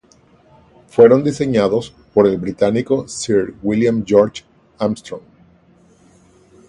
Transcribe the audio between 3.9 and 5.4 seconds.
George Armstrong.